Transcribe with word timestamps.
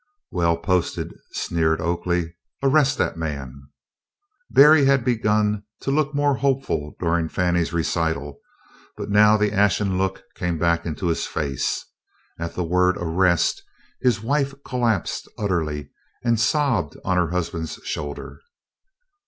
"Well 0.31 0.57
posted," 0.57 1.13
sneered 1.31 1.79
Oakley. 1.79 2.35
"Arrest 2.63 2.97
that 2.97 3.17
man." 3.17 3.67
Berry 4.49 4.85
had 4.85 5.05
begun 5.05 5.61
to 5.81 5.91
look 5.91 6.15
more 6.15 6.37
hopeful 6.37 6.95
during 6.99 7.29
Fannie's 7.29 7.71
recital, 7.71 8.39
but 8.97 9.11
now 9.11 9.37
the 9.37 9.53
ashen 9.53 9.99
look 9.99 10.23
came 10.33 10.57
back 10.57 10.87
into 10.87 11.05
his 11.05 11.27
face. 11.27 11.85
At 12.39 12.55
the 12.55 12.63
word 12.63 12.97
"arrest" 12.97 13.61
his 14.01 14.23
wife 14.23 14.55
collapsed 14.65 15.27
utterly, 15.37 15.91
and 16.23 16.39
sobbed 16.39 16.97
on 17.05 17.17
her 17.17 17.29
husband's 17.29 17.75
shoulder. 17.83 18.39